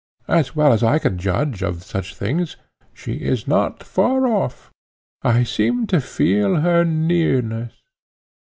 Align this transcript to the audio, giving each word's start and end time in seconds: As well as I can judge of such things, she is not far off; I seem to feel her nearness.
As 0.27 0.55
well 0.55 0.73
as 0.73 0.81
I 0.81 0.97
can 0.97 1.19
judge 1.19 1.61
of 1.61 1.83
such 1.83 2.15
things, 2.15 2.57
she 2.91 3.17
is 3.17 3.47
not 3.47 3.83
far 3.83 4.25
off; 4.25 4.71
I 5.21 5.43
seem 5.43 5.85
to 5.93 6.01
feel 6.01 6.61
her 6.61 6.83
nearness. 6.83 7.73